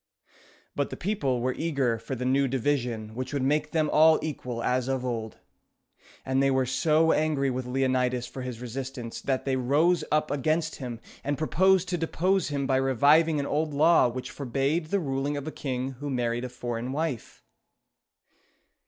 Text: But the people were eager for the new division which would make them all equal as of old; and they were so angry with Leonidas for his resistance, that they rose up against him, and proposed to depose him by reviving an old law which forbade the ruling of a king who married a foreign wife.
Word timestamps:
But 0.75 0.89
the 0.89 0.97
people 0.97 1.41
were 1.41 1.53
eager 1.53 1.99
for 1.99 2.15
the 2.15 2.25
new 2.25 2.47
division 2.47 3.13
which 3.13 3.31
would 3.33 3.43
make 3.43 3.69
them 3.69 3.87
all 3.91 4.17
equal 4.23 4.63
as 4.63 4.87
of 4.87 5.05
old; 5.05 5.37
and 6.25 6.41
they 6.41 6.49
were 6.49 6.65
so 6.65 7.11
angry 7.11 7.51
with 7.51 7.67
Leonidas 7.67 8.25
for 8.25 8.41
his 8.41 8.61
resistance, 8.61 9.21
that 9.21 9.45
they 9.45 9.55
rose 9.55 10.03
up 10.11 10.31
against 10.31 10.77
him, 10.77 10.99
and 11.23 11.37
proposed 11.37 11.87
to 11.89 11.99
depose 11.99 12.47
him 12.47 12.65
by 12.65 12.77
reviving 12.77 13.39
an 13.39 13.45
old 13.45 13.75
law 13.75 14.07
which 14.07 14.31
forbade 14.31 14.87
the 14.87 14.99
ruling 14.99 15.37
of 15.37 15.45
a 15.47 15.51
king 15.51 15.91
who 15.91 16.09
married 16.09 16.45
a 16.45 16.49
foreign 16.49 16.91
wife. 16.91 17.43